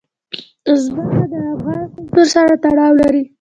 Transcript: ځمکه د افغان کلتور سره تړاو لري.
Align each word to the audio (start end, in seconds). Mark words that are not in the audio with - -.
ځمکه 0.83 1.21
د 1.31 1.33
افغان 1.53 1.83
کلتور 1.95 2.27
سره 2.35 2.53
تړاو 2.63 2.93
لري. 3.01 3.23